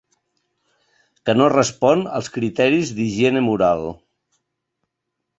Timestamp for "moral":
3.49-3.85